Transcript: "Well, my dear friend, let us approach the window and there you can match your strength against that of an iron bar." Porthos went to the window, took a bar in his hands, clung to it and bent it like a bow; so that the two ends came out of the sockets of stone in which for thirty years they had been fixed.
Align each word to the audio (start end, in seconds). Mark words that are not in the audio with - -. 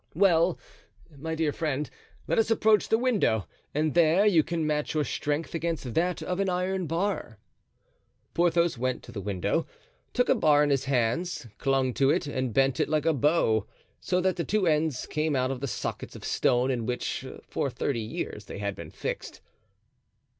"Well, 0.15 0.57
my 1.15 1.35
dear 1.35 1.51
friend, 1.51 1.87
let 2.27 2.39
us 2.39 2.49
approach 2.49 2.89
the 2.89 2.97
window 2.97 3.47
and 3.71 3.93
there 3.93 4.25
you 4.25 4.41
can 4.41 4.65
match 4.65 4.95
your 4.95 5.03
strength 5.03 5.53
against 5.53 5.93
that 5.93 6.23
of 6.23 6.39
an 6.39 6.49
iron 6.49 6.87
bar." 6.87 7.37
Porthos 8.33 8.79
went 8.79 9.03
to 9.03 9.11
the 9.11 9.21
window, 9.21 9.67
took 10.11 10.27
a 10.27 10.33
bar 10.33 10.63
in 10.63 10.71
his 10.71 10.85
hands, 10.85 11.45
clung 11.59 11.93
to 11.93 12.09
it 12.09 12.25
and 12.25 12.51
bent 12.51 12.79
it 12.79 12.89
like 12.89 13.05
a 13.05 13.13
bow; 13.13 13.67
so 13.99 14.19
that 14.21 14.37
the 14.37 14.43
two 14.43 14.65
ends 14.65 15.05
came 15.05 15.35
out 15.35 15.51
of 15.51 15.59
the 15.59 15.67
sockets 15.67 16.15
of 16.15 16.25
stone 16.25 16.71
in 16.71 16.87
which 16.87 17.23
for 17.47 17.69
thirty 17.69 17.99
years 18.01 18.45
they 18.45 18.57
had 18.57 18.73
been 18.73 18.89
fixed. 18.89 19.39